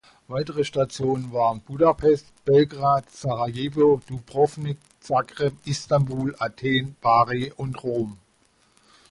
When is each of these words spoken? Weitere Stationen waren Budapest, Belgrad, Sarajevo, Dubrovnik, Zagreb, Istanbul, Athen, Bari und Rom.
Weitere 0.27 0.63
Stationen 0.63 1.31
waren 1.31 1.59
Budapest, 1.61 2.25
Belgrad, 2.43 3.11
Sarajevo, 3.11 4.01
Dubrovnik, 4.07 4.79
Zagreb, 4.99 5.53
Istanbul, 5.65 6.35
Athen, 6.39 6.95
Bari 7.01 7.53
und 7.55 7.83
Rom. 7.83 8.17